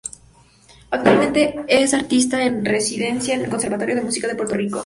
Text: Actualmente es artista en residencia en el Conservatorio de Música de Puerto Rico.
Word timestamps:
Actualmente 0.89 1.63
es 1.67 1.93
artista 1.93 2.43
en 2.43 2.65
residencia 2.65 3.35
en 3.35 3.41
el 3.43 3.51
Conservatorio 3.51 3.93
de 3.93 4.01
Música 4.01 4.27
de 4.27 4.33
Puerto 4.33 4.55
Rico. 4.55 4.79